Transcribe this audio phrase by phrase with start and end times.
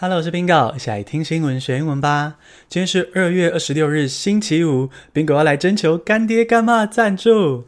[0.00, 2.36] Hello，我是 Bingo，一起来听新闻学英文吧。
[2.68, 7.64] 今天是二月二十六日，星期五，Bingo 要来征求干爹干妈赞助。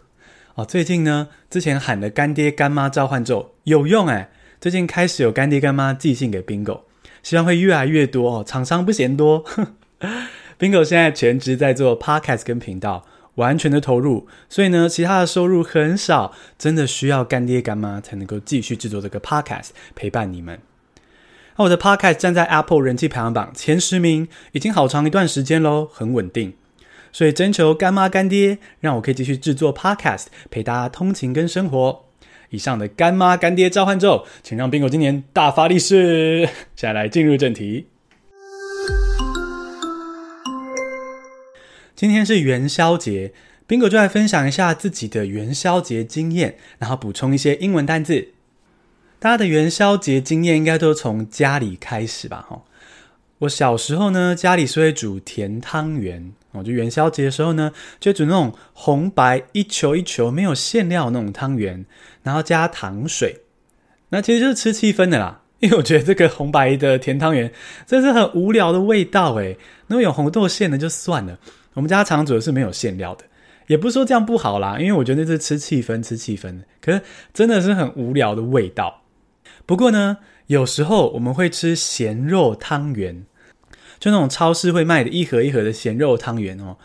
[0.55, 4.29] 哦，最近呢，之前喊的干爹干妈召唤咒有用诶。
[4.61, 6.83] 最近开始有干爹干妈寄信给 Bingo，
[7.25, 8.45] 希望会越来越多哦。
[8.47, 9.45] 厂商不嫌多。
[10.57, 13.05] Bingo 现在全职在做 Podcast 跟频道，
[13.35, 20.61] 完全的投入，所以呢，其他的收入很少，真的需要干爹干妈才能够继续制作这个 Podcast 陪伴你们。
[21.61, 26.55] 我的 Podcast 站在 Apple 人气排行榜前十名，已经好长一段时间喽，很稳定。
[27.13, 32.07] 所以征求干妈干爹，让我可以继续制作 Podcast，陪大家通勤跟生活。
[32.49, 36.47] 以上的干妈干爹召唤咒，请让 Bingo 今年大发利市。
[36.47, 36.53] 接
[36.89, 37.89] 下来进入正题。
[41.95, 43.35] 今天是元宵节
[43.69, 48.29] ，Bingo 就来分享一下自己的元宵节经验，然后补充一些英文单字。
[49.21, 52.47] 大家的元宵节经验应该都从家里开始吧？
[52.49, 52.63] 哈，
[53.41, 61.85] 我小时候呢，家里是会煮甜汤圆，哦，就元宵节的时候呢，就煮那种红白一球一球没有馅料那种汤圆，
[62.23, 63.43] 然后加糖水，
[64.09, 65.43] 那其实就是吃气氛的啦。
[65.61, 67.53] 因为我觉得这个红白的甜汤圆
[67.85, 71.39] 真是很无聊的味道诶，如果有红豆馅的就算了，
[71.75, 73.25] 我们家常煮的是没有馅料的，
[73.67, 77.03] 也不是说这样不好啦，因为我觉得那是吃气氛，吃气氛的，可是
[77.35, 79.00] 真的是很无聊的味道。
[79.71, 80.17] 不过呢，
[80.49, 83.25] 有时候我们会吃咸肉汤圆，
[84.01, 86.77] 就那种超市会卖的一盒一盒的咸肉汤圆哦。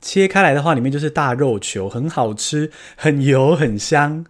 [0.00, 4.26] 切开来的话，里面就是大肉球，很好吃，很油，很香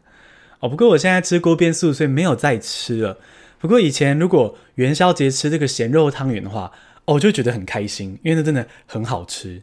[0.61, 0.69] 哦。
[0.69, 3.17] 不过我现在吃锅边素，所以没有再吃了。
[3.59, 6.71] 不过以前如果元宵节吃这个咸肉汤圆的话，
[7.07, 9.63] 哦，我就觉得很开心，因为那真的很好吃。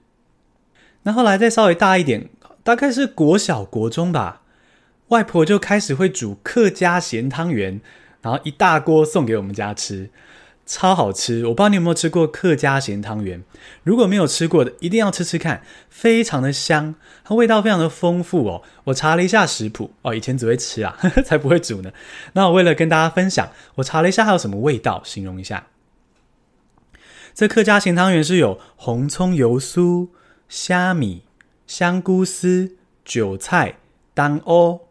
[1.03, 2.27] 那后来再稍微大一点，
[2.63, 4.41] 大概是国小国中吧，
[5.09, 7.79] 外婆就开始会煮客家咸汤圆。
[8.21, 10.09] 然后一大锅送给我们家吃，
[10.65, 11.45] 超好吃！
[11.47, 13.43] 我不知道你有没有吃过客家咸汤圆，
[13.83, 18.61] 如果没有吃过的，一定要吃吃看，非常的香，它味道非常的丰富哦。
[18.83, 21.91] 我查了一下食谱哦，以前只会吃啊， 才不会煮呢。
[22.33, 25.67] 那我为了跟大家分享，我查了一下还有什么味道，形容一下。
[27.33, 30.09] 这客家咸汤圆是有红葱油酥、
[30.49, 31.23] 虾米、
[31.65, 32.75] 香菇丝、
[33.05, 33.77] 韭菜、
[34.13, 34.81] 当归，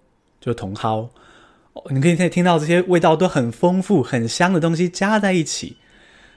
[0.41, 1.11] 就茼蒿。
[1.91, 5.77] 你可以可以听到这些味道都很丰富、很香的东西加在一起，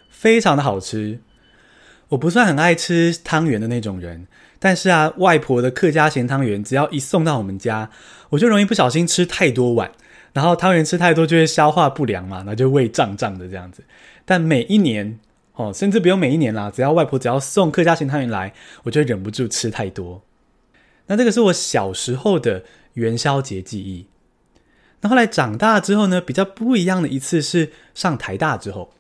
[0.10, 1.20] 非常的好吃。
[2.10, 4.28] 我不算很爱吃汤圆的那种人，
[4.60, 7.90] 但是啊，外婆的客家咸汤圆只要一送到我们家，
[8.32, 9.92] 我就容易不小心吃太多碗，
[10.34, 13.84] 然后汤圆吃太多就会消化不良嘛，那就胃胀胀的这样子。
[14.26, 15.20] 但每一年
[15.54, 18.54] 哦，甚至不用每一年啦，只要外婆只要送客家咸汤圆来，
[18.84, 20.22] 我就忍不住吃太多。
[21.08, 22.64] 那这个是我小时候的
[22.94, 24.08] 元宵节记忆。
[25.02, 28.94] 那后来长大之后呢，比较不一样的一次是上台大之后。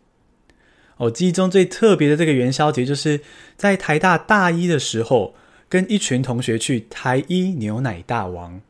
[0.97, 3.21] 我记忆中最特别的这个元宵节，就是
[3.57, 5.33] 在台大大一的时候，
[5.67, 8.61] 跟一群同学去台一牛奶大王。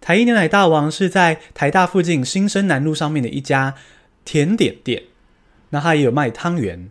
[0.00, 3.74] 台一牛奶大王是在台大附近新生南路上面的一家
[4.24, 5.04] 甜点店，
[5.70, 6.90] 那它也有卖汤圆。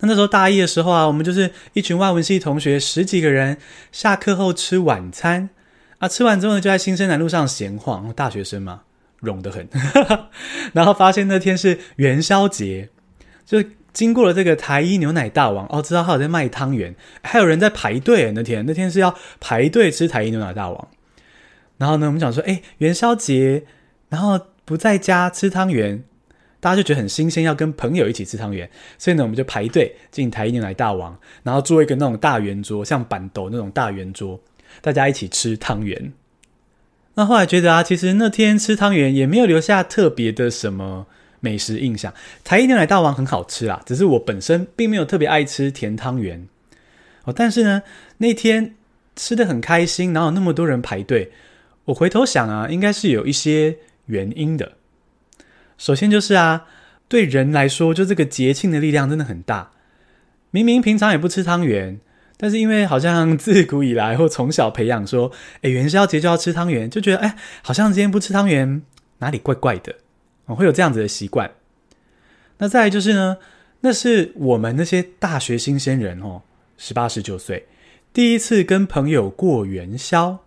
[0.00, 3.58] 那那时候大一的时候啊，我们就是一群外文系同学，十几个人，
[3.92, 5.50] 下课后吃晚餐。
[5.98, 8.82] 啊，吃完之后呢，就在新生南路上闲晃，大学生嘛，
[9.22, 9.68] 冗得很。
[10.74, 12.90] 然后发现那天是元宵节，
[13.46, 13.62] 就
[13.92, 18.32] 经过了这个台一牛奶大王，哦，知道他有在卖汤圆，还有人在排队。
[18.32, 20.88] 那天那天是要排队吃台一牛奶大王。
[21.78, 23.64] 然后呢，我们想说，哎，元宵节，
[24.08, 26.02] 然后不在家吃汤圆，
[26.60, 28.68] 大家就觉得很新鲜，要跟朋友一起吃汤圆，
[28.98, 34.40] 所以呢，我们就排队进台一牛奶大王，然后做一个那种大圆桌，像板斗那种大圆桌。
[34.80, 36.12] 大家一起吃汤圆，
[37.14, 41.06] 那后来觉得啊，其实那天吃汤圆也没有留下特别的什么
[41.40, 42.12] 美食印象。
[42.42, 46.46] 台一牛奶大王很好吃啦，只是我本身并没有特别爱吃甜汤圆
[47.24, 47.32] 哦。
[47.34, 47.82] 但是呢，
[48.18, 48.74] 那天
[49.16, 51.32] 吃得很开心，然后有那么多人排队，
[51.86, 54.72] 我回头想啊，应该是有一些原因的。
[55.78, 56.66] 首先就是啊，
[57.08, 59.70] 对人来说，就这个节庆的力量真的很大。
[60.50, 62.00] 明明平常也不吃汤圆。
[62.36, 65.30] 但是因为好像自古以来或从小培养说，
[65.62, 68.82] 哎，元宵节就要吃汤圆，就觉得哎，好像今天不吃汤圆
[69.18, 69.94] 哪里怪怪的，
[70.46, 71.52] 哦，会有这样子的习惯。
[72.58, 73.38] 那再来就是呢，
[73.80, 76.42] 那是我们那些大学新鲜人哦，
[76.76, 77.66] 十八十九岁，
[78.12, 80.38] 第一次跟朋友过元宵，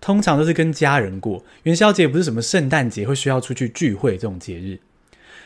[0.00, 1.44] 通常都是跟家人过。
[1.64, 4.78] 元宵节不是什么圣诞节会需要出去聚会这种节日，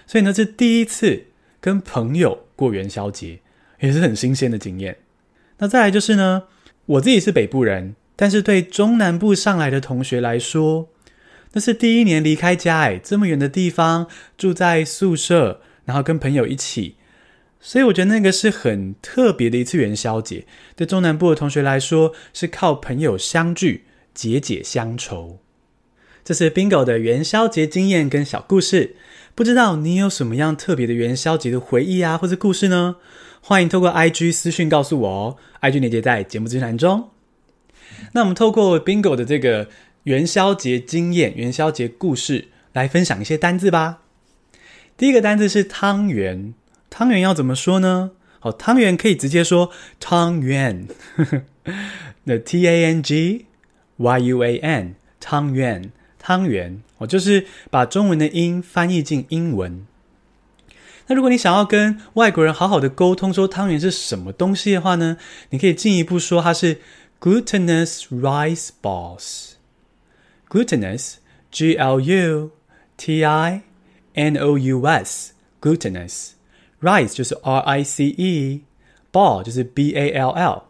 [0.07, 1.25] 所以呢是第一次
[1.61, 3.39] 跟朋友过元宵节，
[3.81, 4.97] 也是很新鲜的经验。
[5.59, 6.45] 那再来就是呢，
[6.87, 10.89] 我自己是北部人，但是对中南部上来的同学来说，
[11.53, 14.07] 那是第一年离开家，诶，这么远的地方
[14.37, 16.97] 住在宿舍，然后跟朋友一起，
[17.61, 20.45] 所以我觉得那个是很特别的一次元宵节。
[20.75, 25.39] 对中南部的同学来说，是靠朋友相聚，解解乡愁。
[26.27, 28.97] 这是 Bingo 的元宵节经验跟小故事，
[29.37, 32.97] 不知道你有什么样特别的元宵节的回忆啊，或者故事呢？
[33.41, 37.11] 欢迎透过 IG 私讯告诉我哦，IG 连接在节目资讯栏中。
[38.11, 39.69] 那我们透过 Bingo 的这个
[40.03, 44.03] 元宵节经验、元宵节故事来分享一些单字吧。
[44.97, 46.55] 第一个单字是汤圆，
[46.91, 48.11] 汤圆要怎么说呢？
[48.41, 49.71] 好，汤圆可以直接说
[50.01, 50.89] 汤圆，
[52.25, 53.47] 那 T A N G
[53.99, 55.93] Y U A N 汤圆。
[56.27, 59.87] 汤圆，我就是把中文的音翻译进英文。
[61.07, 65.19] 那如果你想要跟外国人好好的沟通，说汤圆是什么东西的话呢？
[65.51, 66.81] 你可以进一步说它是
[67.21, 69.53] glutinous rice balls。
[70.51, 72.51] glutinous，G L U
[72.97, 73.63] T I
[74.15, 76.31] N O U S，glutinous
[76.83, 80.65] rice 就是 R I C E，ball 就是 B A L L。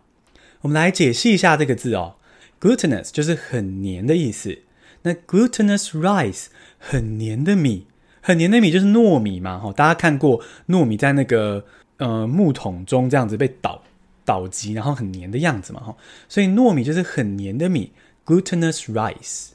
[0.60, 2.16] 我们来解析一下这个字哦
[2.60, 4.58] ，glutinous 就是很黏的意思。
[5.06, 6.46] 那 glutinous rice
[6.78, 7.86] 很黏的米，
[8.20, 11.64] 很黏的米就是糯米嘛，哈，大家看过糯米在那个
[11.98, 13.80] 呃木桶中这样子被捣
[14.24, 15.96] 捣击，然后很黏的样子嘛，哈，
[16.28, 17.92] 所以糯米就是很黏的米
[18.24, 19.50] ，glutinous rice。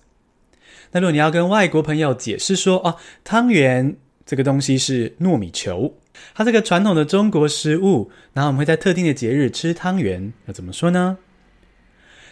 [0.93, 2.95] 那如果你要跟外国朋友解释说，哦，
[3.25, 5.93] 汤圆这个东西是糯米球，
[6.33, 11.17] 它这个传统的中国食物，然后我们会在特定的节日吃汤圆，要怎么说呢？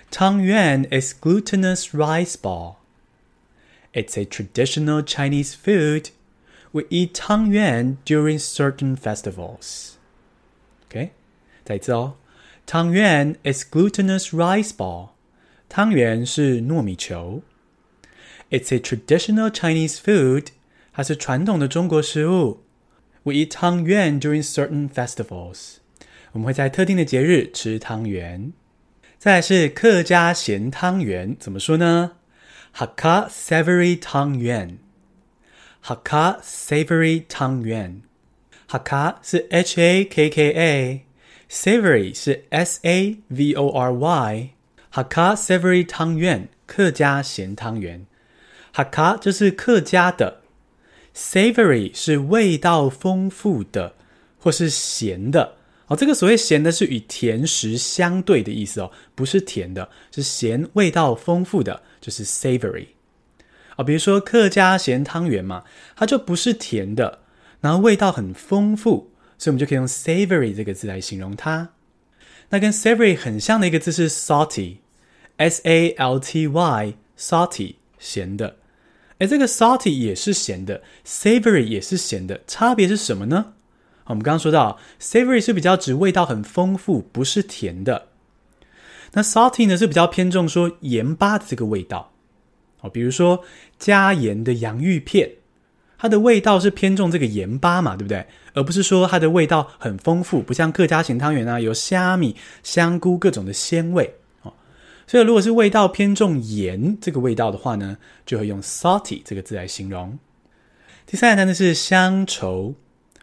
[0.10, 2.76] 汤圆 is glutinous rice ball。
[3.93, 6.11] It's a traditional Chinese food.
[6.73, 9.93] We eat 汤圆 during certain festivals.
[10.89, 11.13] OK，
[11.65, 12.15] 再一次哦，
[12.67, 15.11] 汤圆 is glutinous rice ball.
[15.69, 17.43] 汤圆是糯米球。
[18.51, 20.49] It's a traditional Chinese food.
[20.93, 22.65] 它是传统的中国食物。
[23.23, 25.77] We eat 汤圆 during certain festivals.
[26.33, 28.53] 我们会在特定的节日吃汤圆。
[29.19, 32.13] 再来是客家咸汤圆，怎么说呢？
[32.74, 34.78] 客家 savory 汤圆，
[35.82, 38.02] 客家 savory 汤圆，
[38.68, 41.04] 客家是 H A K K
[41.50, 44.50] A，savory 是 S A V O R Y，
[44.92, 48.06] 客家 savory 汤圆，客家咸汤圆，
[48.74, 50.42] 客家就是客家的
[51.14, 53.96] ，savory 是味道丰富的
[54.38, 55.59] 或是咸的。
[55.90, 62.90] 哦，这个所谓咸的是与甜食相对的意思哦，不是甜的，是咸味道丰富的，就是 savory。
[63.76, 65.64] 啊，比如说客家咸汤圆嘛，
[65.96, 67.20] 它就不是甜的，
[67.62, 71.70] 然后味道很丰富，所以我们就可以用 savory 这个字来形容它。
[72.50, 78.58] 那跟 savory 很像的一个字是 salty，s a l t y，salty 咸的。
[79.18, 83.54] 诶，这个 salty 也是咸的，savory 也是咸的，差别是什么呢？
[84.10, 88.08] 我们刚刚说到，savory 是比较指味道很丰富，不是甜的。
[89.14, 92.12] 那 salty 呢是比较偏重说盐巴的这个味道。
[92.82, 93.44] 哦，比如说
[93.78, 95.30] 加盐的洋芋片，
[96.00, 98.26] 它的味道是偏重这个盐巴嘛，对不对？
[98.56, 104.16] 而不是说它的味道很丰富，不像客家咸汤圆啊，有虾米、香菇各种的鲜味。
[104.42, 104.52] 哦，
[105.06, 107.96] 所以如果是味道偏重盐这个味道的话呢，
[108.26, 110.18] 就会用 salty 这个字来形容。
[111.06, 112.74] 第三个单词是乡愁。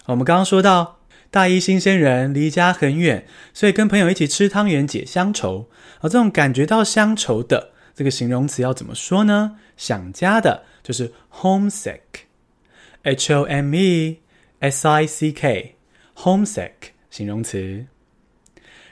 [0.06, 1.00] 我们刚刚说到
[1.30, 5.68] 大一新鲜人离家很远，所以跟朋友一起吃汤圆解乡愁。
[6.00, 9.56] 而这种感觉到乡愁的这个形容词要怎么说呢？
[9.76, 14.20] 想家的就是 homesick，h o m e
[14.60, 16.70] s i c k，homesick
[17.10, 17.86] 形容词。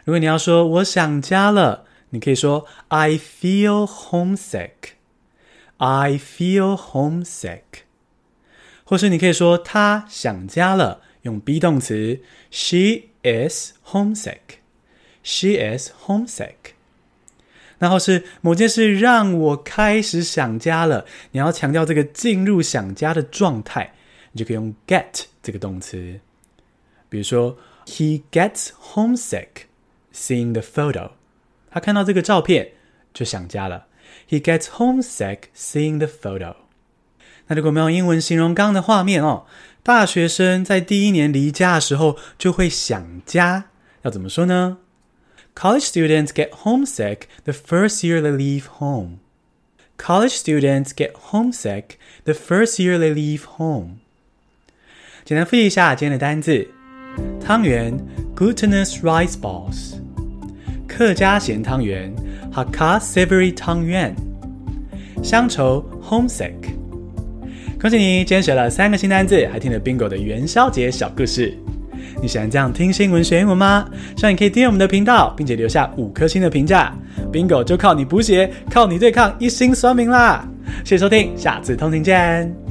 [0.04, 7.62] 如果你要说我想家了，你可以说 I feel homesick，I feel homesick。
[8.84, 12.18] 或是你可以说他想家了，用 be 动词
[12.50, 14.60] ，she is homesick。
[15.22, 16.72] she is homesick。
[17.78, 23.92] 然后是某件事让我开始想家了，你要强调这个进入想家的状态，
[24.32, 26.20] 你就可以用 get 这个动词。
[27.08, 29.66] 比如说，he gets homesick
[30.12, 31.12] seeing the photo。
[31.70, 32.72] 他看到这个照片
[33.12, 33.86] 就想家了。
[34.28, 36.56] he gets homesick seeing the photo。
[37.46, 39.46] 那如果我们用英文形容刚刚的画面哦，
[39.84, 43.66] 大学生在第一年离家的时候就会想家，
[44.00, 44.78] 要怎么说呢
[45.54, 49.18] ？College students get homesick the first year they leave home.
[49.98, 53.96] College students get homesick the first year they leave home.
[55.22, 56.66] 简单复习一下今天的单字：
[57.38, 57.94] 汤圆
[58.34, 59.98] glutinous rice balls，
[60.88, 62.10] 客家咸汤圆
[62.50, 64.16] Hakka savory 汤圆，
[65.22, 66.83] 乡愁 homesick。
[67.84, 71.54] 恭喜你，今天学了三个新单字，还听了 Bingo 的元宵节小故事。
[72.22, 73.86] 你喜欢这样听新闻学英文吗？
[74.16, 76.96] 希望你可以订阅我们的频道，并且留下五颗星的评价。
[77.30, 80.48] Bingo 就靠你补写，靠你对抗一心酸民啦！
[80.82, 82.63] 谢谢收听，下次通勤见。